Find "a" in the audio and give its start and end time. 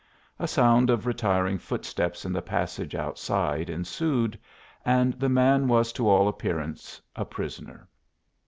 0.39-0.47, 7.15-7.23